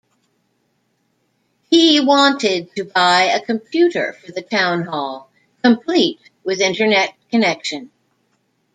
He 1.69 1.99
wanted 1.99 2.75
to 2.75 2.85
buy 2.85 3.25
a 3.25 3.39
computer 3.45 4.13
for 4.13 4.31
the 4.31 4.41
town 4.41 4.81
hall, 4.85 5.29
complete 5.63 6.19
with 6.43 6.59
internet 6.59 7.13
connection. 7.29 7.91